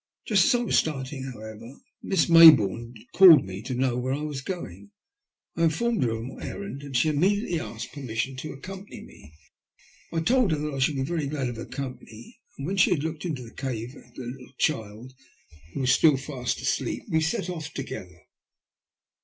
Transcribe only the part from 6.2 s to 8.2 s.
my errand, and she inmiediately asked per